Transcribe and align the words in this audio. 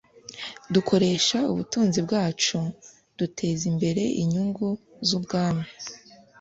dukoresha 0.73 1.37
ubutunzi 1.51 1.99
bwacu 2.05 2.57
duteza 3.17 3.63
imbere 3.71 4.03
inyungu 4.21 4.67
z'Ubwami 5.07 5.67